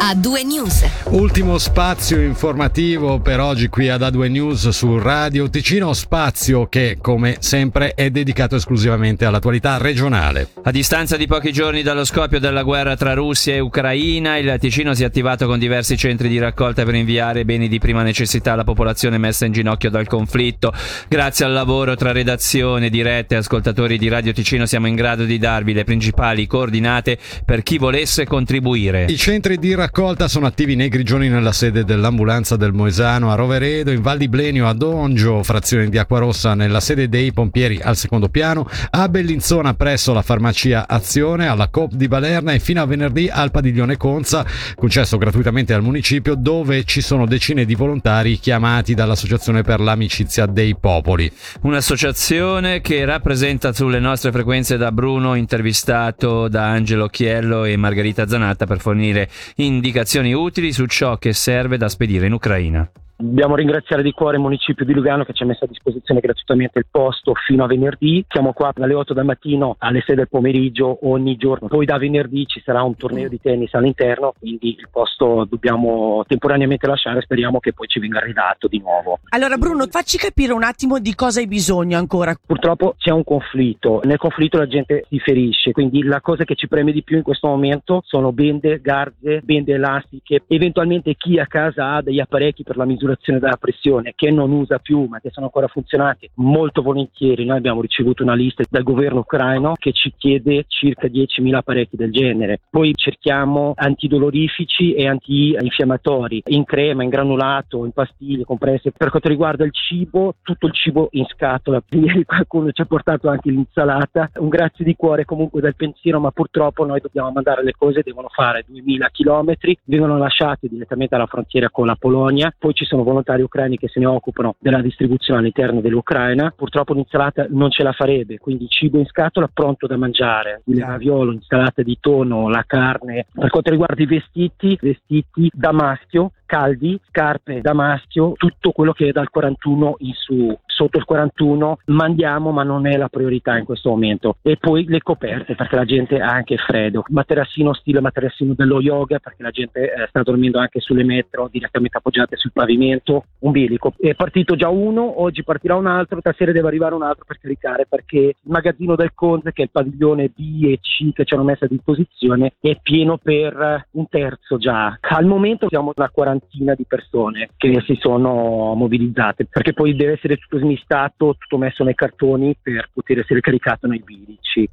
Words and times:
A2 0.00 0.46
News. 0.46 0.84
Ultimo 1.10 1.58
spazio 1.58 2.18
informativo 2.22 3.20
per 3.20 3.38
oggi 3.38 3.68
qui 3.68 3.90
ad 3.90 4.00
A2 4.00 4.30
News 4.30 4.70
su 4.70 4.98
Radio 4.98 5.50
Ticino, 5.50 5.92
spazio 5.92 6.68
che 6.68 6.96
come 7.02 7.36
sempre 7.40 7.92
è 7.92 8.08
dedicato 8.08 8.56
esclusivamente 8.56 9.26
all'attualità 9.26 9.76
regionale. 9.76 10.48
A 10.62 10.70
distanza 10.70 11.18
di 11.18 11.26
pochi 11.26 11.52
giorni 11.52 11.82
dallo 11.82 12.06
scoppio 12.06 12.40
della 12.40 12.62
guerra 12.62 12.96
tra 12.96 13.12
Russia 13.12 13.52
e 13.52 13.60
Ucraina, 13.60 14.38
il 14.38 14.56
Ticino 14.58 14.94
si 14.94 15.02
è 15.02 15.06
attivato 15.06 15.46
con 15.46 15.58
diversi 15.58 15.98
centri 15.98 16.28
di 16.28 16.38
raccolta 16.38 16.82
per 16.84 16.94
inviare 16.94 17.44
beni 17.44 17.68
di 17.68 17.78
prima 17.78 18.02
necessità 18.02 18.54
alla 18.54 18.64
popolazione 18.64 19.18
messa 19.18 19.44
in 19.44 19.52
ginocchio 19.52 19.90
dal 19.90 20.06
conflitto. 20.06 20.72
Grazie 21.08 21.44
al 21.44 21.52
lavoro 21.52 21.94
tra 21.94 22.10
redazione, 22.10 22.88
dirette 22.88 23.34
e 23.34 23.38
ascoltatori 23.38 23.98
di 23.98 24.08
Radio 24.08 24.32
Ticino 24.32 24.64
siamo 24.64 24.86
in 24.86 24.94
grado 24.94 25.24
di 25.24 25.36
darvi 25.36 25.74
le 25.74 25.84
principali 25.84 26.46
coordinate 26.46 27.18
per 27.44 27.62
chi 27.62 27.76
volesse 27.76 28.24
contribuire. 28.24 29.04
I 29.06 29.18
centri 29.18 29.58
di 29.58 29.74
raccolta 29.74 29.88
raccolta 29.92 30.28
sono 30.28 30.46
attivi 30.46 30.76
nei 30.76 30.88
grigioni 30.88 31.28
nella 31.28 31.50
sede 31.50 31.82
dell'ambulanza 31.82 32.54
del 32.54 32.72
Moesano 32.72 33.32
a 33.32 33.34
Roveredo, 33.34 33.90
in 33.90 34.02
Val 34.02 34.18
di 34.18 34.28
Blenio 34.28 34.68
a 34.68 34.72
Dongio, 34.72 35.42
frazione 35.42 35.88
di 35.88 35.98
Acquarossa 35.98 36.54
nella 36.54 36.78
sede 36.78 37.08
dei 37.08 37.32
pompieri 37.32 37.80
al 37.82 37.96
secondo 37.96 38.28
piano, 38.28 38.68
a 38.90 39.08
Bellinzona 39.08 39.74
presso 39.74 40.12
la 40.12 40.22
farmacia 40.22 40.86
Azione, 40.86 41.48
alla 41.48 41.66
COP 41.66 41.94
di 41.94 42.06
Balerna 42.06 42.52
e 42.52 42.60
fino 42.60 42.80
a 42.80 42.86
venerdì 42.86 43.28
al 43.28 43.50
padiglione 43.50 43.96
Conza, 43.96 44.46
concesso 44.76 45.18
gratuitamente 45.18 45.74
al 45.74 45.82
municipio 45.82 46.36
dove 46.36 46.84
ci 46.84 47.00
sono 47.00 47.26
decine 47.26 47.64
di 47.64 47.74
volontari 47.74 48.38
chiamati 48.38 48.94
dall'Associazione 48.94 49.62
per 49.62 49.80
l'Amicizia 49.80 50.46
dei 50.46 50.76
Popoli. 50.78 51.28
Un'associazione 51.62 52.80
che 52.80 53.04
rappresenta 53.04 53.72
sulle 53.72 53.98
nostre 53.98 54.30
frequenze 54.30 54.76
da 54.76 54.92
Bruno, 54.92 55.34
intervistato 55.34 56.46
da 56.46 56.66
Angelo 56.66 57.08
Chiello 57.08 57.64
e 57.64 57.76
Margherita 57.76 58.28
Zanatta 58.28 58.66
per 58.66 58.78
fornire 58.78 59.28
indicazioni 59.56 59.78
indicazioni 59.80 60.34
utili 60.34 60.74
su 60.74 60.84
ciò 60.84 61.16
che 61.16 61.32
serve 61.32 61.78
da 61.78 61.88
spedire 61.88 62.26
in 62.26 62.34
Ucraina. 62.34 62.88
Dobbiamo 63.20 63.54
ringraziare 63.54 64.02
di 64.02 64.12
cuore 64.12 64.36
il 64.36 64.42
municipio 64.42 64.86
di 64.86 64.94
Lugano 64.94 65.24
che 65.24 65.34
ci 65.34 65.42
ha 65.42 65.46
messo 65.46 65.66
a 65.66 65.68
disposizione 65.68 66.20
gratuitamente 66.20 66.78
il 66.78 66.86
posto 66.90 67.34
fino 67.34 67.64
a 67.64 67.66
venerdì. 67.66 68.24
Siamo 68.26 68.54
qua 68.54 68.72
dalle 68.74 68.94
8 68.94 69.12
del 69.12 69.26
mattino 69.26 69.76
alle 69.78 70.02
6 70.06 70.16
del 70.16 70.28
pomeriggio 70.28 71.00
ogni 71.02 71.36
giorno. 71.36 71.68
Poi 71.68 71.84
da 71.84 71.98
venerdì 71.98 72.46
ci 72.46 72.62
sarà 72.64 72.82
un 72.82 72.96
torneo 72.96 73.28
di 73.28 73.38
tennis 73.38 73.74
all'interno, 73.74 74.32
quindi 74.38 74.70
il 74.70 74.88
posto 74.90 75.46
dobbiamo 75.46 76.24
temporaneamente 76.26 76.86
lasciare. 76.86 77.20
Speriamo 77.20 77.60
che 77.60 77.74
poi 77.74 77.88
ci 77.88 78.00
venga 78.00 78.20
ridato 78.20 78.68
di 78.68 78.78
nuovo. 78.78 79.18
Allora, 79.28 79.58
Bruno, 79.58 79.84
facci 79.86 80.16
capire 80.16 80.54
un 80.54 80.62
attimo 80.62 80.98
di 80.98 81.14
cosa 81.14 81.40
hai 81.40 81.46
bisogno 81.46 81.98
ancora. 81.98 82.34
Purtroppo 82.46 82.94
c'è 82.96 83.10
un 83.10 83.24
conflitto. 83.24 84.00
Nel 84.04 84.16
conflitto 84.16 84.56
la 84.56 84.66
gente 84.66 85.04
si 85.10 85.18
ferisce, 85.18 85.72
quindi 85.72 86.02
la 86.04 86.22
cosa 86.22 86.44
che 86.44 86.54
ci 86.54 86.68
preme 86.68 86.90
di 86.90 87.02
più 87.02 87.18
in 87.18 87.22
questo 87.22 87.48
momento 87.48 88.00
sono 88.06 88.32
bende, 88.32 88.80
garze, 88.80 89.42
bende 89.44 89.74
elastiche. 89.74 90.44
Eventualmente 90.46 91.14
chi 91.16 91.38
a 91.38 91.46
casa 91.46 91.96
ha 91.96 92.02
degli 92.02 92.18
apparecchi 92.18 92.62
per 92.62 92.78
la 92.78 92.86
misura 92.86 93.08
misurazione 93.10 93.38
della 93.38 93.56
pressione 93.56 94.12
che 94.14 94.30
non 94.30 94.50
usa 94.52 94.78
più 94.78 95.04
ma 95.04 95.20
che 95.20 95.30
sono 95.30 95.46
ancora 95.46 95.66
funzionanti 95.66 96.30
molto 96.34 96.82
volentieri. 96.82 97.44
Noi 97.44 97.58
abbiamo 97.58 97.80
ricevuto 97.80 98.22
una 98.22 98.34
lista 98.34 98.62
dal 98.68 98.82
governo 98.82 99.20
ucraino 99.20 99.74
che 99.76 99.92
ci 99.92 100.12
chiede 100.16 100.64
circa 100.68 101.08
10.000 101.08 101.54
apparecchi 101.54 101.96
del 101.96 102.10
genere. 102.10 102.60
Poi 102.70 102.92
cerchiamo 102.94 103.72
antidolorifici 103.74 104.94
e 104.94 105.08
antinfiammatori 105.08 106.42
in 106.46 106.64
crema, 106.64 107.02
in 107.02 107.08
granulato, 107.08 107.84
in 107.84 107.92
pastiglie 107.92 108.44
compresse 108.44 108.92
per 108.92 109.10
quanto 109.10 109.28
riguarda 109.28 109.64
il 109.64 109.72
cibo 109.72 110.34
tutto 110.42 110.66
il 110.66 110.72
cibo 110.72 111.08
in 111.12 111.24
scatola. 111.26 111.82
Ieri 111.90 112.24
qualcuno 112.24 112.70
ci 112.72 112.82
ha 112.82 112.86
portato 112.86 113.28
anche 113.28 113.50
l'insalata. 113.50 114.30
Un 114.36 114.48
grazie 114.48 114.84
di 114.84 114.94
cuore 114.94 115.24
comunque 115.24 115.60
dal 115.60 115.74
pensiero 115.74 116.20
ma 116.20 116.30
purtroppo 116.30 116.84
noi 116.84 117.00
dobbiamo 117.00 117.30
mandare 117.30 117.62
le 117.62 117.74
cose 117.76 118.02
devono 118.02 118.28
fare 118.28 118.64
2000 118.66 119.08
km 119.10 119.54
vengono 119.84 120.16
lasciate 120.18 120.68
direttamente 120.68 121.14
alla 121.14 121.26
frontiera 121.26 121.70
con 121.70 121.86
la 121.86 121.96
Polonia. 121.96 122.52
Poi 122.56 122.74
ci 122.74 122.84
sono 122.84 122.99
sono 123.00 123.04
volontari 123.04 123.42
ucraini 123.42 123.78
che 123.78 123.88
se 123.88 123.98
ne 123.98 124.06
occupano 124.06 124.56
della 124.58 124.82
distribuzione 124.82 125.40
all'interno 125.40 125.80
dell'Ucraina. 125.80 126.52
Purtroppo 126.54 126.92
l'insalata 126.92 127.46
non 127.48 127.70
ce 127.70 127.82
la 127.82 127.92
farebbe, 127.92 128.38
quindi 128.38 128.68
cibo 128.68 128.98
in 128.98 129.06
scatola 129.06 129.48
pronto 129.52 129.86
da 129.86 129.96
mangiare, 129.96 130.62
il 130.66 130.80
raviolo, 130.80 131.32
insalata 131.32 131.82
di 131.82 131.96
tonno, 132.00 132.48
la 132.48 132.64
carne. 132.66 133.26
Per 133.32 133.50
quanto 133.50 133.70
riguarda 133.70 134.02
i 134.02 134.06
vestiti, 134.06 134.78
vestiti 134.80 135.50
da 135.52 135.72
maschio, 135.72 136.32
caldi, 136.46 137.00
scarpe 137.08 137.60
da 137.60 137.72
maschio, 137.72 138.32
tutto 138.36 138.72
quello 138.72 138.92
che 138.92 139.08
è 139.08 139.12
dal 139.12 139.30
41 139.30 139.96
in 139.98 140.12
su. 140.14 140.58
Sotto 140.80 140.96
il 140.96 141.04
41 141.04 141.78
mandiamo, 141.86 142.52
ma 142.52 142.62
non 142.62 142.86
è 142.86 142.96
la 142.96 143.08
priorità 143.08 143.58
in 143.58 143.66
questo 143.66 143.90
momento. 143.90 144.36
E 144.40 144.56
poi 144.56 144.86
le 144.86 145.02
coperte, 145.02 145.54
perché 145.54 145.76
la 145.76 145.84
gente 145.84 146.20
ha 146.20 146.30
anche 146.30 146.56
freddo. 146.56 147.04
Materassino 147.08 147.74
stile 147.74 148.00
materassino 148.00 148.54
dello 148.54 148.80
yoga, 148.80 149.18
perché 149.18 149.42
la 149.42 149.50
gente 149.50 149.92
eh, 149.92 150.06
sta 150.08 150.22
dormendo 150.22 150.58
anche 150.58 150.80
sulle 150.80 151.04
metro 151.04 151.48
direttamente 151.52 151.98
appoggiate 151.98 152.36
sul 152.36 152.52
pavimento. 152.52 153.24
Un 153.40 153.50
bilico. 153.50 153.92
È 153.98 154.14
partito 154.14 154.56
già 154.56 154.70
uno, 154.70 155.20
oggi 155.20 155.44
partirà 155.44 155.76
un 155.76 155.86
altro, 155.86 156.20
stasera 156.20 156.50
deve 156.50 156.68
arrivare 156.68 156.94
un 156.94 157.02
altro 157.02 157.24
per 157.26 157.38
caricare, 157.38 157.84
perché 157.86 158.18
il 158.18 158.34
magazzino 158.44 158.96
del 158.96 159.12
Conte, 159.14 159.52
che 159.52 159.60
è 159.60 159.64
il 159.64 159.70
padiglione 159.70 160.30
B 160.34 160.64
e 160.64 160.78
C 160.80 161.12
che 161.12 161.26
ci 161.26 161.34
hanno 161.34 161.44
messo 161.44 161.66
a 161.66 161.68
disposizione, 161.68 162.54
è 162.58 162.78
pieno 162.80 163.18
per 163.18 163.86
un 163.90 164.08
terzo 164.08 164.56
già. 164.56 164.96
Al 164.98 165.26
momento 165.26 165.66
siamo 165.68 165.90
a 165.90 166.08
40 166.08 166.10
quarantina 166.20 166.74
di 166.74 166.84
persone 166.86 167.50
che 167.56 167.82
si 167.86 167.96
sono 168.00 168.74
mobilizzate, 168.74 169.46
perché 169.46 169.72
poi 169.72 169.94
deve 169.94 170.12
essere 170.12 170.36
tutto 170.36 170.58
smistato, 170.70 171.36
tutto 171.38 171.58
messo 171.58 171.82
nei 171.82 171.94
cartoni 171.94 172.56
per 172.60 172.90
poter 172.92 173.18
essere 173.18 173.40
caricato 173.40 173.86
nei 173.86 174.02
bilici. 174.04 174.68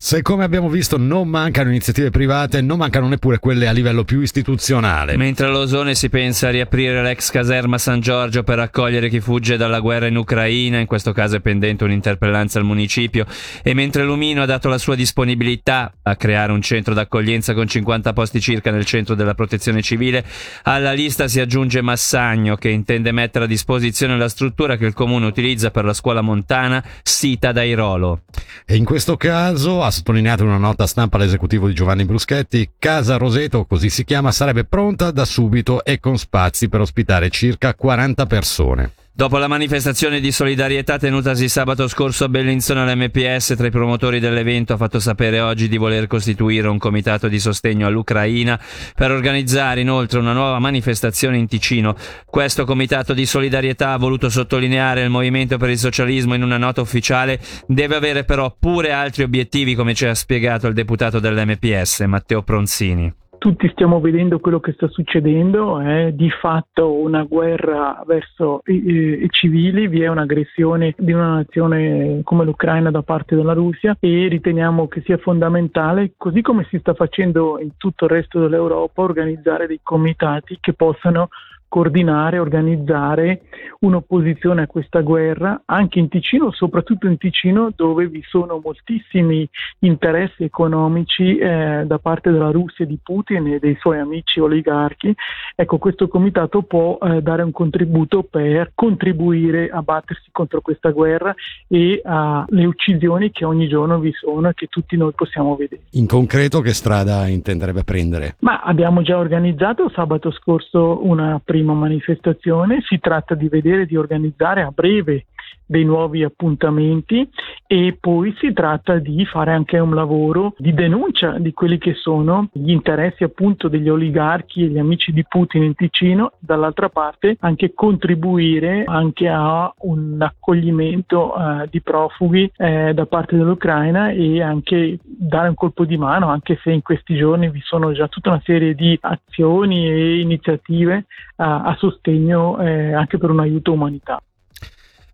Se 0.00 0.22
come 0.22 0.44
abbiamo 0.44 0.68
visto 0.68 0.96
non 0.96 1.28
mancano 1.28 1.68
iniziative 1.70 2.10
private, 2.10 2.62
non 2.62 2.78
mancano 2.78 3.08
neppure 3.08 3.38
quelle 3.38 3.66
a 3.66 3.72
livello 3.72 4.04
più 4.04 4.20
istituzionale. 4.20 5.16
Mentre 5.16 5.46
a 5.46 5.50
Losone 5.50 5.94
si 5.94 6.08
pensa 6.08 6.48
a 6.48 6.50
riaprire 6.50 7.02
l'ex 7.02 7.30
caserma 7.30 7.78
San 7.78 8.00
Giorgio 8.00 8.44
per 8.44 8.60
accogliere 8.60 9.08
chi 9.08 9.20
fugge 9.20 9.56
dalla 9.56 9.80
guerra 9.80 10.06
in 10.06 10.16
Ucraina, 10.16 10.78
in 10.78 10.86
questo 10.86 11.12
caso 11.12 11.36
è 11.36 11.40
pendente 11.40 11.84
un'interpellanza 11.84 12.58
al 12.58 12.64
municipio, 12.64 13.26
e 13.62 13.74
mentre 13.74 14.04
Lumino 14.04 14.42
ha 14.42 14.46
dato 14.46 14.68
la 14.68 14.78
sua 14.78 14.94
disponibilità 14.94 15.92
a 16.02 16.16
creare 16.16 16.52
un 16.52 16.62
centro 16.62 16.94
d'accoglienza 16.94 17.52
con 17.52 17.66
50 17.66 18.12
posti 18.12 18.40
circa 18.40 18.70
nel 18.70 18.84
centro 18.84 19.14
della 19.14 19.34
protezione 19.34 19.82
civile, 19.82 20.24
alla 20.62 20.92
lista 20.92 21.28
si 21.28 21.40
aggiunge 21.40 21.82
Massagno 21.82 22.54
che 22.54 22.68
intende 22.68 23.12
mettere 23.12 23.44
a 23.44 23.48
disposizione 23.48 24.16
la 24.16 24.28
struttura 24.28 24.76
che 24.76 24.86
il 24.86 24.94
comune 24.94 25.26
utilizza 25.26 25.70
per 25.70 25.84
la 25.84 25.92
scuola 25.92 26.20
montana, 26.20 26.82
sita 27.02 27.50
da 27.52 27.64
Irolo. 27.64 28.22
E 28.64 28.76
in 28.76 28.84
questo 28.84 29.16
caso 29.16 29.57
caso, 29.58 29.82
ha 29.82 29.90
sottolineato 29.90 30.44
in 30.44 30.50
una 30.50 30.58
nota 30.58 30.86
stampa 30.86 31.18
l'esecutivo 31.18 31.66
di 31.66 31.74
Giovanni 31.74 32.04
Bruschetti, 32.04 32.70
Casa 32.78 33.16
Roseto, 33.16 33.64
così 33.64 33.90
si 33.90 34.04
chiama, 34.04 34.30
sarebbe 34.30 34.64
pronta 34.64 35.10
da 35.10 35.24
subito 35.24 35.84
e 35.84 35.98
con 35.98 36.16
spazi 36.16 36.68
per 36.68 36.80
ospitare 36.80 37.28
circa 37.28 37.74
40 37.74 38.26
persone. 38.26 38.92
Dopo 39.18 39.38
la 39.38 39.48
manifestazione 39.48 40.20
di 40.20 40.30
solidarietà 40.30 40.96
tenutasi 40.96 41.48
sabato 41.48 41.88
scorso 41.88 42.22
a 42.22 42.28
Bellinzona, 42.28 42.84
l'MPS 42.84 43.54
tra 43.56 43.66
i 43.66 43.70
promotori 43.72 44.20
dell'evento 44.20 44.74
ha 44.74 44.76
fatto 44.76 45.00
sapere 45.00 45.40
oggi 45.40 45.66
di 45.66 45.76
voler 45.76 46.06
costituire 46.06 46.68
un 46.68 46.78
comitato 46.78 47.26
di 47.26 47.40
sostegno 47.40 47.88
all'Ucraina 47.88 48.60
per 48.94 49.10
organizzare 49.10 49.80
inoltre 49.80 50.20
una 50.20 50.32
nuova 50.32 50.60
manifestazione 50.60 51.36
in 51.36 51.48
Ticino. 51.48 51.96
Questo 52.26 52.64
comitato 52.64 53.12
di 53.12 53.26
solidarietà 53.26 53.90
ha 53.90 53.98
voluto 53.98 54.28
sottolineare 54.30 55.02
il 55.02 55.10
movimento 55.10 55.56
per 55.56 55.70
il 55.70 55.78
socialismo 55.78 56.34
in 56.34 56.44
una 56.44 56.56
nota 56.56 56.80
ufficiale, 56.80 57.40
deve 57.66 57.96
avere 57.96 58.22
però 58.22 58.54
pure 58.56 58.92
altri 58.92 59.24
obiettivi 59.24 59.74
come 59.74 59.94
ci 59.94 60.06
ha 60.06 60.14
spiegato 60.14 60.68
il 60.68 60.74
deputato 60.74 61.18
dell'MPS 61.18 62.02
Matteo 62.02 62.44
Pronzini 62.44 63.12
tutti 63.38 63.68
stiamo 63.68 64.00
vedendo 64.00 64.40
quello 64.40 64.60
che 64.60 64.72
sta 64.72 64.88
succedendo, 64.88 65.80
è 65.80 66.12
di 66.12 66.28
fatto 66.30 66.92
una 66.92 67.22
guerra 67.22 68.02
verso 68.06 68.60
i, 68.66 69.22
i, 69.22 69.28
civili, 69.30 69.88
vi 69.88 70.02
è 70.02 70.08
un'aggressione 70.08 70.94
di 70.98 71.12
una 71.12 71.34
nazione 71.34 72.20
come 72.24 72.44
l'Ucraina 72.44 72.90
da 72.90 73.02
parte 73.02 73.36
della 73.36 73.54
Russia 73.54 73.96
e 73.98 74.28
riteniamo 74.28 74.88
che 74.88 75.02
sia 75.04 75.16
fondamentale, 75.18 76.12
così 76.16 76.42
come 76.42 76.66
si 76.68 76.78
sta 76.78 76.94
facendo 76.94 77.58
in 77.60 77.76
tutto 77.76 78.04
il 78.04 78.10
resto 78.10 78.40
dell'Europa, 78.40 79.02
organizzare 79.02 79.66
dei 79.66 79.80
comitati 79.82 80.58
che 80.60 80.72
possano 80.72 81.28
coordinare, 81.68 82.38
organizzare 82.38 83.42
un'opposizione 83.80 84.62
a 84.62 84.66
questa 84.66 85.00
guerra 85.02 85.62
anche 85.66 85.98
in 85.98 86.08
Ticino, 86.08 86.50
soprattutto 86.50 87.06
in 87.06 87.18
Ticino 87.18 87.70
dove 87.74 88.08
vi 88.08 88.22
sono 88.26 88.60
moltissimi 88.62 89.48
interessi 89.80 90.44
economici 90.44 91.36
eh, 91.36 91.84
da 91.86 91.98
parte 91.98 92.30
della 92.30 92.50
Russia 92.50 92.84
di 92.84 92.98
Putin 93.00 93.46
e 93.48 93.58
dei 93.58 93.76
suoi 93.78 93.98
amici 93.98 94.40
oligarchi. 94.40 95.14
Ecco, 95.54 95.78
questo 95.78 96.08
comitato 96.08 96.62
può 96.62 96.98
eh, 97.00 97.20
dare 97.20 97.42
un 97.42 97.52
contributo 97.52 98.22
per 98.22 98.72
contribuire 98.74 99.68
a 99.68 99.82
battersi 99.82 100.30
contro 100.32 100.60
questa 100.60 100.90
guerra 100.90 101.34
e 101.68 102.00
alle 102.04 102.64
uccisioni 102.64 103.30
che 103.30 103.44
ogni 103.44 103.68
giorno 103.68 103.98
vi 103.98 104.12
sono 104.12 104.48
e 104.48 104.54
che 104.54 104.66
tutti 104.66 104.96
noi 104.96 105.12
possiamo 105.12 105.54
vedere. 105.54 105.82
In 105.92 106.06
concreto 106.06 106.60
che 106.60 106.72
strada 106.72 107.26
intenderebbe 107.26 107.84
prendere? 107.84 108.36
Ma 108.40 108.62
abbiamo 108.62 109.02
già 109.02 109.18
organizzato 109.18 109.90
sabato 109.90 110.30
scorso 110.30 111.06
una 111.06 111.40
prima 111.44 111.57
prima 111.58 111.74
manifestazione, 111.74 112.82
si 112.82 113.00
tratta 113.00 113.34
di 113.34 113.48
vedere 113.48 113.84
di 113.84 113.96
organizzare 113.96 114.62
a 114.62 114.70
breve 114.70 115.26
dei 115.68 115.84
nuovi 115.84 116.22
appuntamenti 116.22 117.28
e 117.66 117.96
poi 118.00 118.34
si 118.38 118.52
tratta 118.54 118.98
di 118.98 119.24
fare 119.26 119.52
anche 119.52 119.78
un 119.78 119.94
lavoro 119.94 120.54
di 120.56 120.72
denuncia 120.72 121.38
di 121.38 121.52
quelli 121.52 121.76
che 121.76 121.92
sono 121.92 122.48
gli 122.52 122.70
interessi 122.70 123.22
appunto 123.22 123.68
degli 123.68 123.88
oligarchi 123.88 124.64
e 124.64 124.68
gli 124.68 124.78
amici 124.78 125.12
di 125.12 125.24
Putin 125.28 125.64
in 125.64 125.74
Ticino, 125.74 126.32
dall'altra 126.38 126.88
parte 126.88 127.36
anche 127.40 127.74
contribuire 127.74 128.84
anche 128.86 129.28
a 129.28 129.72
un 129.80 130.16
accoglimento 130.18 131.34
eh, 131.34 131.68
di 131.70 131.82
profughi 131.82 132.50
eh, 132.56 132.94
da 132.94 133.04
parte 133.04 133.36
dell'Ucraina 133.36 134.10
e 134.10 134.40
anche 134.40 134.98
dare 135.02 135.48
un 135.48 135.54
colpo 135.54 135.84
di 135.84 135.98
mano, 135.98 136.28
anche 136.28 136.58
se 136.62 136.70
in 136.70 136.80
questi 136.80 137.14
giorni 137.14 137.50
vi 137.50 137.60
sono 137.62 137.92
già 137.92 138.08
tutta 138.08 138.30
una 138.30 138.42
serie 138.42 138.74
di 138.74 138.98
azioni 139.02 139.86
e 139.86 140.20
iniziative 140.20 141.04
eh, 141.36 141.44
a 141.56 141.76
sostegno 141.78 142.60
eh, 142.60 142.92
anche 142.92 143.18
per 143.18 143.30
un 143.30 143.40
aiuto 143.40 143.72
umanitario. 143.72 144.22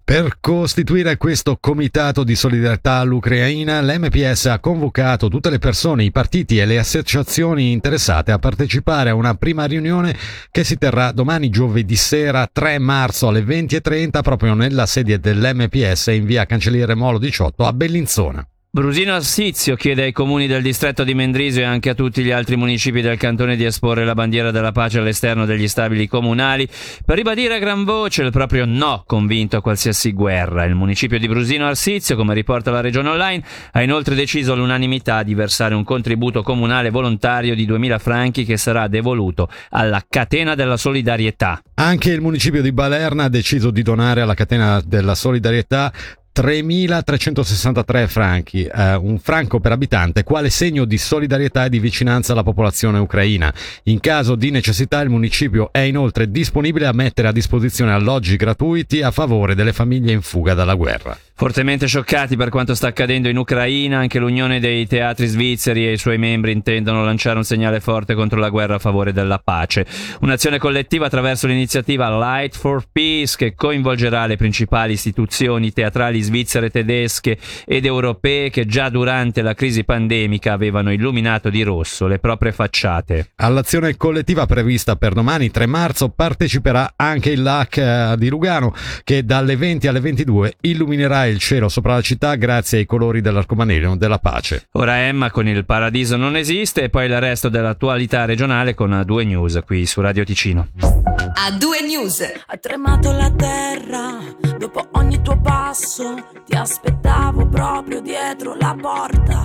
Per 0.06 0.36
costituire 0.38 1.16
questo 1.16 1.56
comitato 1.58 2.24
di 2.24 2.34
solidarietà 2.34 2.96
all'Ucraina, 2.96 3.80
l'MPS 3.80 4.44
ha 4.46 4.58
convocato 4.58 5.28
tutte 5.28 5.48
le 5.48 5.58
persone, 5.58 6.04
i 6.04 6.10
partiti 6.10 6.58
e 6.58 6.66
le 6.66 6.78
associazioni 6.78 7.72
interessate 7.72 8.30
a 8.30 8.38
partecipare 8.38 9.08
a 9.08 9.14
una 9.14 9.34
prima 9.34 9.64
riunione 9.64 10.14
che 10.50 10.62
si 10.62 10.76
terrà 10.76 11.10
domani 11.10 11.48
giovedì 11.48 11.96
sera 11.96 12.46
3 12.52 12.78
marzo 12.80 13.28
alle 13.28 13.40
20.30 13.40 14.20
proprio 14.20 14.52
nella 14.52 14.84
sede 14.84 15.18
dell'MPS 15.18 16.08
in 16.08 16.26
via 16.26 16.44
Cancelliere 16.44 16.94
Molo 16.94 17.16
18 17.16 17.64
a 17.64 17.72
Bellinzona. 17.72 18.46
Brusino 18.74 19.14
Assizio 19.14 19.76
chiede 19.76 20.02
ai 20.02 20.10
comuni 20.10 20.48
del 20.48 20.60
distretto 20.60 21.04
di 21.04 21.14
Mendrisio 21.14 21.60
e 21.60 21.64
anche 21.64 21.90
a 21.90 21.94
tutti 21.94 22.24
gli 22.24 22.32
altri 22.32 22.56
municipi 22.56 23.02
del 23.02 23.16
cantone 23.16 23.54
di 23.54 23.64
esporre 23.64 24.04
la 24.04 24.14
bandiera 24.14 24.50
della 24.50 24.72
pace 24.72 24.98
all'esterno 24.98 25.44
degli 25.44 25.68
stabili 25.68 26.08
comunali 26.08 26.68
per 27.04 27.14
ribadire 27.14 27.54
a 27.54 27.58
gran 27.60 27.84
voce 27.84 28.24
il 28.24 28.32
proprio 28.32 28.64
no 28.64 29.04
convinto 29.06 29.56
a 29.56 29.62
qualsiasi 29.62 30.12
guerra. 30.12 30.64
Il 30.64 30.74
municipio 30.74 31.20
di 31.20 31.28
Brusino 31.28 31.68
Arsizio, 31.68 32.16
come 32.16 32.34
riporta 32.34 32.72
la 32.72 32.80
regione 32.80 33.10
online, 33.10 33.44
ha 33.70 33.80
inoltre 33.80 34.16
deciso 34.16 34.54
all'unanimità 34.54 35.22
di 35.22 35.34
versare 35.34 35.76
un 35.76 35.84
contributo 35.84 36.42
comunale 36.42 36.90
volontario 36.90 37.54
di 37.54 37.66
2000 37.66 37.98
franchi 38.00 38.44
che 38.44 38.56
sarà 38.56 38.88
devoluto 38.88 39.48
alla 39.70 40.02
catena 40.08 40.56
della 40.56 40.76
solidarietà. 40.76 41.62
Anche 41.74 42.10
il 42.10 42.20
municipio 42.20 42.60
di 42.60 42.72
Balerna 42.72 43.22
ha 43.22 43.28
deciso 43.28 43.70
di 43.70 43.82
donare 43.82 44.20
alla 44.20 44.34
catena 44.34 44.82
della 44.84 45.14
solidarietà 45.14 45.92
3.363 46.34 48.08
franchi, 48.08 48.64
eh, 48.64 48.94
un 48.96 49.20
franco 49.20 49.60
per 49.60 49.70
abitante, 49.70 50.24
quale 50.24 50.50
segno 50.50 50.84
di 50.84 50.98
solidarietà 50.98 51.66
e 51.66 51.68
di 51.68 51.78
vicinanza 51.78 52.32
alla 52.32 52.42
popolazione 52.42 52.98
ucraina. 52.98 53.54
In 53.84 54.00
caso 54.00 54.34
di 54.34 54.50
necessità 54.50 55.00
il 55.00 55.10
municipio 55.10 55.68
è 55.70 55.78
inoltre 55.78 56.28
disponibile 56.28 56.86
a 56.86 56.92
mettere 56.92 57.28
a 57.28 57.32
disposizione 57.32 57.92
alloggi 57.92 58.34
gratuiti 58.34 59.00
a 59.00 59.12
favore 59.12 59.54
delle 59.54 59.72
famiglie 59.72 60.10
in 60.10 60.22
fuga 60.22 60.54
dalla 60.54 60.74
guerra. 60.74 61.16
Fortemente 61.36 61.88
scioccati 61.88 62.36
per 62.36 62.48
quanto 62.48 62.76
sta 62.76 62.86
accadendo 62.86 63.28
in 63.28 63.36
Ucraina, 63.36 63.98
anche 63.98 64.20
l'Unione 64.20 64.60
dei 64.60 64.86
Teatri 64.86 65.26
Svizzeri 65.26 65.84
e 65.84 65.90
i 65.90 65.98
suoi 65.98 66.16
membri 66.16 66.52
intendono 66.52 67.04
lanciare 67.04 67.38
un 67.38 67.44
segnale 67.44 67.80
forte 67.80 68.14
contro 68.14 68.38
la 68.38 68.50
guerra 68.50 68.76
a 68.76 68.78
favore 68.78 69.12
della 69.12 69.40
pace. 69.42 69.84
Un'azione 70.20 70.58
collettiva 70.58 71.06
attraverso 71.06 71.48
l'iniziativa 71.48 72.08
Light 72.08 72.56
for 72.56 72.84
Peace 72.90 73.34
che 73.36 73.56
coinvolgerà 73.56 74.26
le 74.26 74.36
principali 74.36 74.92
istituzioni 74.92 75.72
teatrali 75.72 76.20
svizzere, 76.20 76.70
tedesche 76.70 77.36
ed 77.66 77.84
europee 77.84 78.50
che 78.50 78.64
già 78.64 78.88
durante 78.88 79.42
la 79.42 79.54
crisi 79.54 79.82
pandemica 79.82 80.52
avevano 80.52 80.92
illuminato 80.92 81.50
di 81.50 81.64
rosso 81.64 82.06
le 82.06 82.20
proprie 82.20 82.52
facciate. 82.52 83.32
All'azione 83.38 83.96
collettiva 83.96 84.46
prevista 84.46 84.94
per 84.94 85.14
domani 85.14 85.50
3 85.50 85.66
marzo 85.66 86.10
parteciperà 86.10 86.92
anche 86.94 87.30
il 87.30 87.42
LAC 87.42 87.76
eh, 87.76 88.14
di 88.18 88.28
Lugano 88.28 88.72
che 89.02 89.24
dalle 89.24 89.56
20 89.56 89.88
alle 89.88 89.98
22 90.00 90.52
illuminerà 90.60 91.22
il 91.26 91.38
cielo 91.38 91.68
sopra 91.68 91.94
la 91.94 92.00
città 92.00 92.34
grazie 92.34 92.78
ai 92.78 92.86
colori 92.86 93.20
dell'arcomanelio 93.20 93.94
della 93.96 94.18
pace. 94.18 94.68
Ora 94.72 95.06
Emma 95.06 95.30
con 95.30 95.46
il 95.48 95.64
Paradiso 95.64 96.16
non 96.16 96.36
esiste 96.36 96.82
e 96.84 96.90
poi 96.90 97.06
il 97.06 97.20
resto 97.20 97.48
dell'attualità 97.48 98.24
regionale 98.24 98.74
con 98.74 98.90
A2 98.90 99.26
News 99.26 99.60
qui 99.64 99.86
su 99.86 100.00
Radio 100.00 100.24
Ticino. 100.24 100.68
A2 100.76 101.84
News. 101.86 102.20
Ha 102.46 102.56
tremato 102.56 103.12
la 103.12 103.30
terra 103.30 104.18
dopo 104.56 104.88
ogni 104.92 105.20
tuo 105.20 105.40
passo, 105.40 106.14
ti 106.46 106.56
aspettavo 106.56 107.46
proprio 107.48 108.00
dietro 108.00 108.54
la 108.54 108.76
porta. 108.80 109.44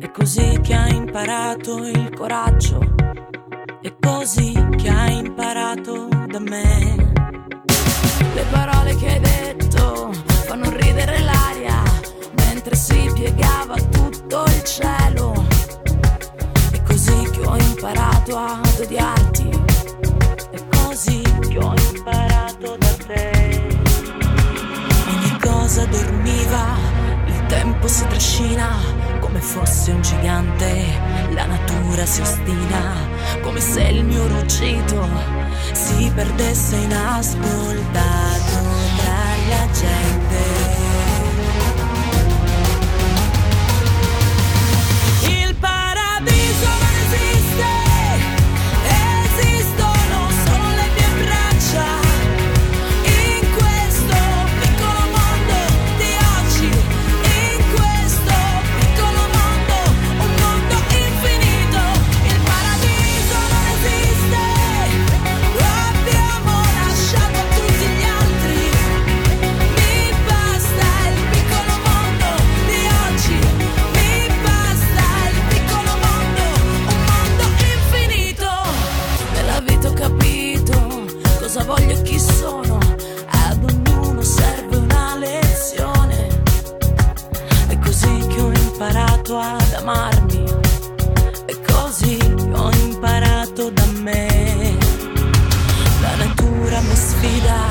È 0.00 0.10
così 0.10 0.58
che 0.62 0.74
hai 0.74 0.96
imparato 0.96 1.86
il 1.86 2.10
coraggio, 2.14 2.94
è 3.80 3.94
così 4.00 4.52
che 4.76 4.88
hai 4.88 5.18
imparato 5.18 6.08
da 6.26 6.38
me. 6.40 7.12
Le 8.34 8.44
parole 8.50 8.96
che 8.96 9.06
hai 9.06 9.20
detto 9.20 9.29
inascoltato 36.90 38.58
tra 38.96 39.36
la 39.48 39.66
gente. 39.72 40.09
Sfida, 97.20 97.68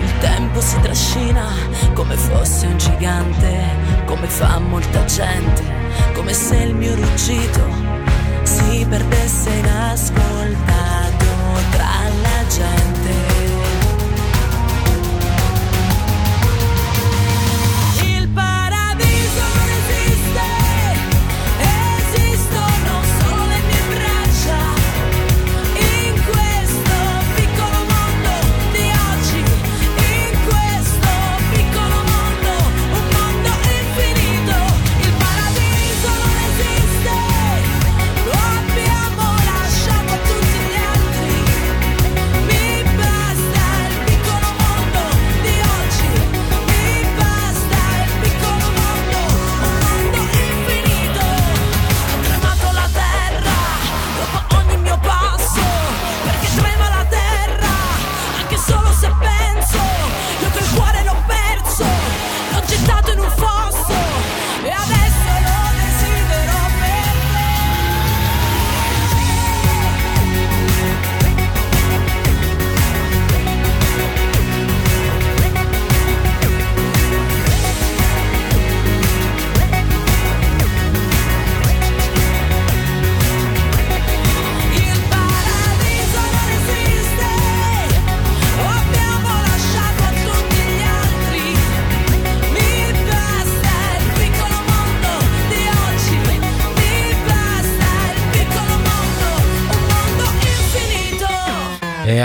il 0.00 0.18
tempo 0.18 0.60
si 0.60 0.80
trascina 0.80 1.46
come 1.94 2.16
fosse 2.16 2.66
un 2.66 2.76
gigante, 2.76 3.64
come 4.06 4.26
fa 4.26 4.58
molta 4.58 5.04
gente, 5.04 5.62
come 6.14 6.32
se 6.32 6.56
il 6.56 6.74
mio 6.74 6.96
ruggito 6.96 7.60
si 8.42 8.84
perdesse 8.88 9.50
inascoltato 9.50 11.26
tra 11.70 12.08
la 12.22 12.46
gente. 12.48 13.27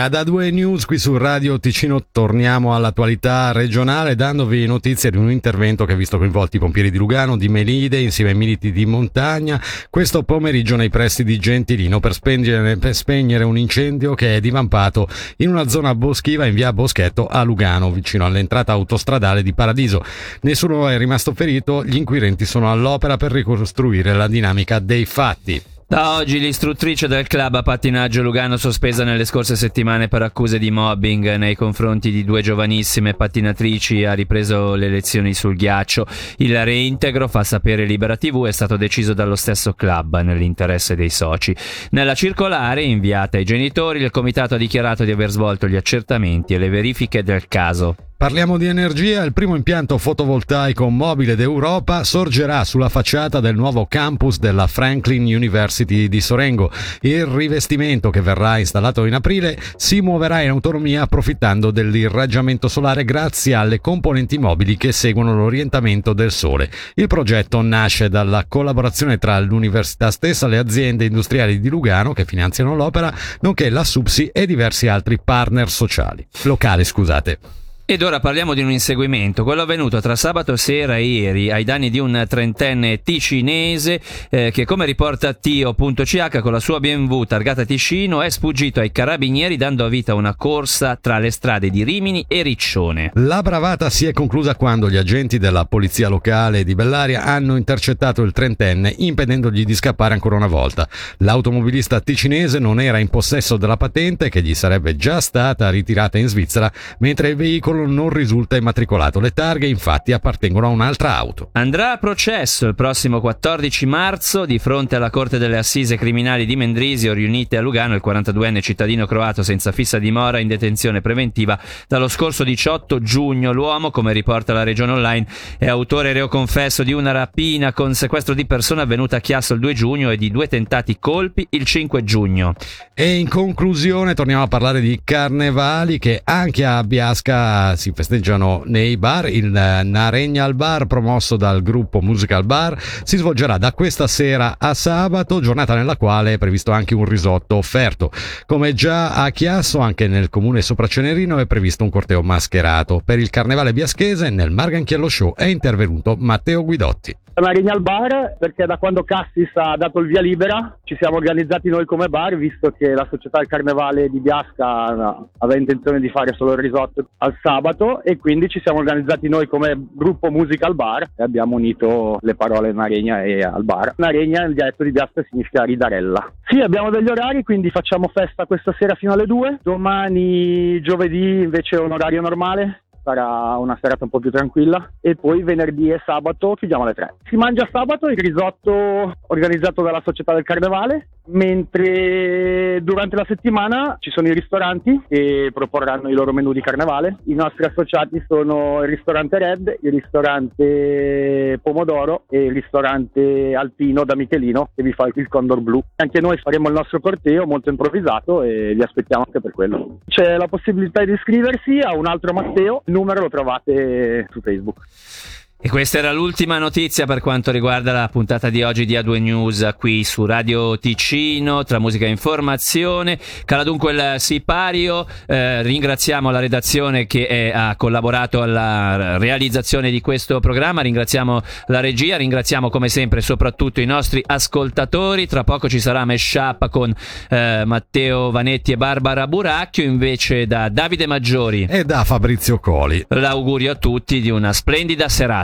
Ad 0.04 0.16
A2 0.16 0.52
News 0.52 0.84
qui 0.84 0.98
su 0.98 1.16
Radio 1.16 1.62
Ticino 1.62 2.08
torniamo 2.12 2.76
all'attualità 2.76 3.54
regionale 3.54 4.16
dandovi 4.16 4.66
notizie 4.66 5.10
di 5.10 5.16
un 5.16 5.32
intervento 5.32 5.86
che 5.86 5.94
ha 5.94 5.96
visto 5.96 6.18
coinvolti 6.18 6.58
i 6.58 6.60
pompieri 6.60 6.92
di 6.92 6.98
Lugano, 6.98 7.38
di 7.38 7.48
Melide 7.48 8.00
insieme 8.00 8.32
ai 8.32 8.36
militi 8.36 8.74
di 8.74 8.86
montagna 8.86 9.62
questo 9.90 10.24
pomeriggio 10.24 10.76
nei 10.76 10.90
pressi 10.90 11.24
di 11.24 11.40
Gentilino 11.40 12.02
per 12.02 12.14
spegnere, 12.14 12.76
per 12.76 12.94
spegnere 12.94 13.46
un 13.46 13.58
incendio 13.58 14.14
che 14.14 14.36
è 14.36 14.40
divampato 14.42 15.08
in 15.38 15.48
una 15.48 15.70
zona 15.70 15.96
boschiva 15.96 16.46
in 16.48 16.54
via 16.54 16.74
Boschetto 16.74 17.28
a 17.28 17.42
Lugano 17.44 17.90
vicino 17.90 18.26
all'entrata 18.26 18.74
autostradale 18.74 19.42
di 19.42 19.54
Paradiso. 19.54 20.04
Nessuno 20.42 20.90
è 20.90 20.98
rimasto 20.98 21.34
ferito, 21.34 21.82
gli 21.86 21.96
inquirenti 21.96 22.44
sono 22.46 22.70
all'opera 22.70 23.16
per 23.16 23.32
ricostruire 23.32 24.14
la 24.14 24.28
dinamica 24.28 24.80
dei 24.80 25.06
fatti. 25.06 25.72
Da 25.86 26.16
oggi 26.16 26.40
l'istruttrice 26.40 27.08
del 27.08 27.28
club 27.28 27.56
a 27.56 27.62
pattinaggio 27.62 28.24
Lugano 28.24 28.58
sospesa 28.58 29.04
nelle 29.04 29.26
scorse 29.26 29.56
settimane 29.56 30.08
per 30.08 30.24
accuse 30.24 30.58
di 30.58 30.72
mobbing 30.72 31.36
nei 31.36 31.56
confronti 31.56 32.10
di 32.10 32.24
due 32.24 32.42
giovanissime 32.42 33.14
pattinatrici 33.14 34.04
ha 34.04 34.14
ripreso 34.14 34.76
le 34.76 34.90
lezioni 34.90 35.34
sul 35.34 35.56
ghiaccio. 35.56 36.08
Il 36.38 36.64
reintegro, 36.64 37.28
fa 37.28 37.44
sapere 37.44 37.86
Libera 37.86 38.18
TV, 38.18 38.48
è 38.48 38.52
stato 38.52 38.76
deciso 38.76 39.14
dallo 39.14 39.36
stesso 39.36 39.74
club 39.74 40.22
nell'interesse 40.22 40.96
dei 40.96 41.10
soci. 41.10 41.56
Nella 41.92 42.16
circolare 42.16 42.82
inviata 42.82 43.38
ai 43.38 43.46
genitori 43.46 44.02
il 44.02 44.10
comitato 44.10 44.56
ha 44.56 44.58
dichiarato 44.58 45.04
di 45.04 45.12
aver 45.12 45.30
svolto 45.30 45.68
gli 45.68 45.76
accertamenti 45.76 46.56
e 46.56 46.58
le 46.58 46.70
verifiche 46.70 47.22
del 47.22 47.48
caso. 47.48 47.96
Parliamo 48.24 48.58
di 48.58 48.68
energia, 48.68 49.22
il 49.24 49.34
primo 49.34 49.54
impianto 49.58 49.98
fotovoltaico 49.98 50.88
mobile 50.88 51.36
d'Europa 51.36 52.06
sorgerà 52.06 52.64
sulla 52.64 52.88
facciata 52.88 53.42
del 53.42 53.54
nuovo 53.54 53.86
campus 53.86 54.40
della 54.40 54.66
Franklin 54.68 55.24
University 55.24 56.08
di 56.08 56.22
Sorengo. 56.22 56.72
Il 57.02 57.26
rivestimento 57.26 58.12
che 58.12 58.22
verrà 58.22 58.60
installato 58.60 59.04
in 59.04 59.14
aprile 59.14 59.60
si 59.76 60.00
muoverà 60.00 60.40
in 60.40 60.52
autonomia 60.52 61.02
approfittando 61.02 61.70
dell'irraggiamento 61.70 62.70
solare 62.70 63.04
grazie 63.04 63.56
alle 63.56 63.82
componenti 63.82 64.38
mobili 64.38 64.78
che 64.78 64.94
seguono 64.94 65.36
l'orientamento 65.36 66.14
del 66.14 66.32
sole. 66.32 66.72
Il 66.94 67.08
progetto 67.08 67.62
nasce 67.62 68.08
dalla 68.08 68.46
collaborazione 68.48 69.18
tra 69.18 69.38
l'università 69.42 70.12
stessa, 70.12 70.48
le 70.48 70.60
aziende 70.60 71.04
industriali 71.04 71.60
di 71.60 71.68
Lugano 71.68 72.14
che 72.14 72.24
finanziano 72.24 72.74
l'opera, 72.74 73.14
nonché 73.42 73.70
la 73.70 73.84
Subsi 73.84 74.28
e 74.28 74.46
diversi 74.46 74.88
altri 74.88 75.20
partner 75.22 75.70
sociali. 75.70 76.26
Locali, 76.44 76.86
scusate. 76.86 77.63
Ed 77.86 78.02
ora 78.02 78.22
parliamo 78.22 78.54
di 78.54 78.62
un 78.62 78.72
inseguimento, 78.72 79.44
quello 79.44 79.64
avvenuto 79.64 80.00
tra 80.00 80.16
sabato 80.16 80.56
sera 80.56 80.96
e 80.96 81.04
ieri 81.04 81.52
ai 81.52 81.66
danni 81.66 81.90
di 81.90 82.00
un 82.00 82.26
trentenne 82.30 83.04
ticinese 83.04 84.00
eh, 84.30 84.52
che 84.54 84.64
come 84.64 84.86
riporta 84.86 85.34
Tio.ch 85.34 86.40
con 86.40 86.54
la 86.54 86.62
sua 86.62 86.80
BMW 86.80 87.24
targata 87.24 87.66
Ticino 87.66 88.22
è 88.22 88.30
sfuggito 88.30 88.80
ai 88.80 88.94
carabinieri 88.94 89.58
dando 89.58 89.90
vita 89.90 90.14
a 90.14 90.16
una 90.16 90.34
corsa 90.34 90.96
tra 90.96 91.20
le 91.20 91.30
strade 91.30 91.70
di 91.70 91.84
Rimini 91.84 92.24
e 92.30 92.42
Riccione. 92.42 93.12
La 93.16 93.42
bravata 93.42 93.90
si 93.90 94.06
è 94.06 94.14
conclusa 94.14 94.56
quando 94.56 94.90
gli 94.90 94.96
agenti 94.96 95.38
della 95.38 95.66
polizia 95.66 96.08
locale 96.08 96.64
di 96.64 96.76
Bellaria 96.76 97.26
hanno 97.26 97.58
intercettato 97.58 98.22
il 98.22 98.32
trentenne 98.32 98.96
impedendogli 98.98 99.66
di 99.66 99.76
scappare 99.76 100.14
ancora 100.14 100.38
una 100.38 100.48
volta. 100.48 100.88
L'automobilista 101.18 102.00
ticinese 102.00 102.60
non 102.60 102.80
era 102.80 103.00
in 103.00 103.10
possesso 103.10 103.58
della 103.58 103.76
patente 103.76 104.30
che 104.30 104.42
gli 104.42 104.54
sarebbe 104.54 104.96
già 104.96 105.20
stata 105.20 105.70
ritirata 105.70 106.18
in 106.18 106.30
Svizzera 106.30 106.72
mentre 107.00 107.28
il 107.28 107.36
veicolo 107.36 107.72
non 107.74 108.10
risulta 108.10 108.56
immatricolato. 108.56 109.20
Le 109.20 109.32
targhe 109.32 109.68
infatti 109.68 110.12
appartengono 110.12 110.68
a 110.68 110.70
un'altra 110.70 111.18
auto. 111.18 111.50
Andrà 111.54 111.94
a 111.94 111.98
processo 111.98 112.68
il 112.68 112.76
prossimo 112.76 113.20
14 113.20 113.86
marzo 113.86 114.46
di 114.46 114.60
fronte 114.60 114.96
alla 114.96 115.10
Corte 115.10 115.38
delle 115.38 115.58
Assise 115.58 115.98
Criminali 115.98 116.46
di 116.46 116.56
Mendrisio 116.56 117.14
riunite 117.14 117.58
a 117.58 117.62
Lugano 117.62 117.96
il 117.96 118.02
42enne 118.04 118.62
cittadino 118.62 119.06
croato 119.06 119.44
senza 119.44 119.72
fissa 119.72 120.00
dimora 120.00 120.40
in 120.40 120.48
detenzione 120.48 121.02
preventiva 121.02 121.60
dallo 121.88 122.08
scorso 122.08 122.44
18 122.44 123.02
giugno. 123.02 123.52
L'uomo, 123.52 123.92
come 123.92 124.14
riporta 124.14 124.54
la 124.54 124.64
Regione 124.64 124.94
Online, 124.94 125.28
è 125.58 125.68
autore 125.68 126.14
reo 126.14 126.28
confesso 126.28 126.84
di 126.84 126.94
una 126.94 127.12
rapina 127.12 127.74
con 127.74 127.94
sequestro 127.94 128.34
di 128.34 128.46
persona 128.46 128.84
avvenuta 128.84 129.18
a 129.18 129.20
Chiasso 129.20 129.54
il 129.54 129.60
2 129.60 129.74
giugno 129.74 130.12
e 130.12 130.18
di 130.18 130.32
due 130.32 130.48
tentati 130.48 130.98
colpi 131.00 131.48
il 131.52 131.66
5 131.66 132.04
giugno. 132.04 132.54
E 132.94 133.16
in 133.16 133.28
conclusione 133.28 134.14
torniamo 134.14 134.44
a 134.44 134.48
parlare 134.48 134.82
di 134.82 135.00
carnevali 135.04 136.00
che 136.00 136.22
anche 136.24 136.66
a 136.66 136.84
Biasca 136.84 137.63
si 137.76 137.92
festeggiano 137.94 138.64
nei 138.66 138.98
bar. 138.98 139.30
Il 139.30 139.48
Naregna 139.48 140.44
al 140.44 140.56
Bar, 140.56 140.86
promosso 140.86 141.38
dal 141.38 141.62
gruppo 141.62 142.02
Musical 142.02 142.46
Bar, 142.46 142.78
si 143.04 143.18
svolgerà 143.18 143.58
da 143.58 143.72
questa 143.74 144.08
sera 144.08 144.56
a 144.58 144.74
sabato, 144.74 145.40
giornata 145.40 145.76
nella 145.76 145.98
quale 145.98 146.34
è 146.34 146.38
previsto 146.38 146.72
anche 146.72 146.94
un 146.96 147.06
risotto 147.06 147.56
offerto. 147.56 148.12
Come 148.46 148.74
già 148.74 149.14
a 149.14 149.30
Chiasso, 149.32 149.80
anche 149.80 150.08
nel 150.08 150.30
comune 150.30 150.62
Sopracenerino 150.62 151.38
è 151.38 151.46
previsto 151.46 151.84
un 151.84 151.90
corteo 151.90 152.22
mascherato. 152.22 153.02
Per 153.04 153.20
il 153.20 153.30
carnevale 153.30 153.74
biaschese, 153.74 154.30
nel 154.30 154.52
Marganchiello 154.52 155.10
Show 155.10 155.34
è 155.36 155.46
intervenuto 155.46 156.16
Matteo 156.18 156.64
Guidotti. 156.64 157.16
Marigna 157.42 157.74
al 157.74 157.82
bar 157.82 158.36
perché 158.38 158.66
da 158.66 158.78
quando 158.78 159.04
Cassis 159.04 159.50
ha 159.56 159.76
dato 159.76 160.00
il 160.00 160.08
via 160.08 160.22
libera 160.22 160.78
ci 160.84 160.96
siamo 161.00 161.18
organizzati 161.18 161.68
noi 161.68 161.86
come 161.86 162.08
bar 162.08 162.36
visto 162.36 162.72
che 162.72 162.94
la 162.94 163.08
società 163.10 163.40
del 163.40 163.48
carnevale 163.48 164.08
di 164.10 164.20
Biasca 164.20 164.94
no, 164.94 165.30
aveva 165.40 165.60
intenzione 165.60 166.00
di 166.00 166.10
fare 166.10 166.34
solo 166.34 166.52
il 166.54 166.60
risotto 166.60 167.08
al 167.18 167.36
sabato 167.42 168.04
e 168.04 168.18
quindi 168.18 168.50
ci 168.50 168.62
siamo 168.64 168.80
organizzati 168.80 169.28
noi 169.30 169.48
come 169.48 169.76
gruppo 169.94 170.30
musica 170.30 170.68
al 170.68 170.76
bar 170.76 171.10
e 171.16 171.24
abbiamo 171.24 171.56
unito 171.56 172.20
le 172.22 172.36
parole 172.36 172.72
Naregna 172.72 173.24
e 173.24 173.42
al 173.42 173.64
bar. 173.64 173.94
Naregna 173.98 174.42
nel 174.42 174.54
dialetto 174.54 174.84
di 174.84 174.92
Biasca 174.92 175.26
significa 175.28 175.64
ridarella. 175.64 176.32
Sì, 176.46 176.60
abbiamo 176.60 176.90
degli 176.90 177.10
orari, 177.10 177.44
quindi 177.44 177.70
facciamo 177.72 178.10
festa 178.14 178.46
questa 178.46 178.76
sera 178.78 178.96
fino 178.96 179.14
alle 179.14 179.26
2. 179.26 179.60
Domani 179.64 180.82
giovedì 180.82 181.42
invece 181.42 181.78
è 181.78 181.80
un 181.80 181.92
orario 181.92 182.22
normale, 182.22 182.84
sarà 183.04 183.58
una 183.58 183.78
serata 183.82 184.06
un 184.06 184.10
po' 184.10 184.20
più 184.20 184.32
tranquilla 184.32 184.92
e 185.02 185.16
poi 185.16 185.44
venerdì 185.44 185.92
e 185.92 186.02
sabato 186.06 186.56
chiudiamo 186.56 186.84
alle 186.84 186.94
3. 186.94 187.16
Si 187.26 187.36
mangia 187.36 187.68
sabato 187.72 188.08
il 188.08 188.18
risotto 188.18 189.14
organizzato 189.28 189.82
dalla 189.82 190.02
società 190.04 190.34
del 190.34 190.44
carnevale, 190.44 191.10
mentre 191.26 192.82
durante 192.84 193.16
la 193.16 193.26
settimana 193.28 193.98
ci 194.00 194.10
sono 194.10 194.28
i 194.28 194.34
ristoranti 194.34 195.04
che 195.08 195.52
proporranno 195.54 196.10
i 196.10 196.14
loro 196.14 196.34
menù 196.34 196.52
di 196.52 196.62
carnevale. 196.62 197.18
I 197.26 197.34
nostri 197.34 197.66
associati 197.66 198.24
sono 198.28 198.82
il 198.84 198.90
ristorante 198.90 199.38
Red, 199.38 199.78
il 199.82 199.92
ristorante 199.92 201.60
Pomodoro 201.62 202.24
e 202.30 202.46
il 202.46 202.52
ristorante 202.52 203.56
Alpino 203.56 204.04
da 204.04 204.16
Michelino 204.16 204.70
che 204.76 204.84
vi 204.84 204.94
fa 204.94 205.08
il 205.14 205.28
Condor 205.28 205.62
Blu. 205.62 205.82
Anche 205.96 206.22
noi 206.22 206.38
faremo 206.38 206.68
il 206.68 206.74
nostro 206.74 207.00
corteo 207.00 207.46
molto 207.46 207.70
improvvisato 207.70 208.44
e 208.44 208.74
vi 208.74 208.82
aspettiamo 208.82 209.24
anche 209.26 209.40
per 209.40 209.52
quello. 209.52 210.00
C'è 210.06 210.38
la 210.38 210.48
possibilità 210.48 211.04
di 211.04 211.14
iscriversi 211.14 211.80
a 211.80 211.96
un 211.96 212.08
altro 212.08 212.34
Matteo 212.34 212.82
il 212.86 212.94
numero 212.94 213.22
lo 213.22 213.30
trovate 213.30 214.28
su 214.32 214.42
Facebook. 214.42 215.43
E 215.66 215.70
questa 215.70 215.98
era 215.98 216.12
l'ultima 216.12 216.58
notizia 216.58 217.06
per 217.06 217.22
quanto 217.22 217.50
riguarda 217.50 217.94
la 217.94 218.10
puntata 218.10 218.50
di 218.50 218.64
oggi 218.64 218.86
di 218.86 218.96
A2 218.96 219.22
News 219.22 219.76
qui 219.78 220.04
su 220.04 220.26
Radio 220.26 220.78
Ticino, 220.78 221.64
tra 221.64 221.80
musica 221.80 222.06
e 222.06 222.10
informazione. 222.10 223.18
Cala 223.46 223.64
dunque 223.64 223.94
il 223.94 224.16
sipario, 224.18 225.08
eh, 225.26 225.62
ringraziamo 225.62 226.32
la 226.32 226.40
redazione 226.40 227.08
che 227.08 227.28
è, 227.28 227.52
ha 227.56 227.78
collaborato 227.78 228.42
alla 228.42 229.18
realizzazione 229.18 229.90
di 229.90 230.02
questo 230.02 230.42
programma, 230.42 230.82
ringraziamo 230.82 231.42
la 231.68 231.80
regia, 231.80 232.18
ringraziamo 232.18 232.70
come 232.70 232.90
sempre 232.90 233.22
soprattutto 233.22 233.80
i 233.80 233.86
nostri 233.86 234.22
ascoltatori. 234.24 235.28
Tra 235.28 235.46
poco 235.46 235.70
ci 235.70 235.80
sarà 235.80 236.04
Meshup 236.04 236.68
con 236.68 236.94
eh, 237.30 237.64
Matteo 237.66 238.32
Vanetti 238.32 238.74
e 238.74 238.76
Barbara 238.76 239.28
Buracchio, 239.28 239.86
invece 239.86 240.46
da 240.46 240.68
Davide 240.68 241.08
Maggiori 241.08 241.68
e 241.70 241.86
da 241.86 242.04
Fabrizio 242.04 242.60
Coli. 242.60 243.06
L'augurio 243.08 243.72
a 243.72 243.76
tutti 243.76 244.20
di 244.20 244.30
una 244.30 244.52
splendida 244.52 245.08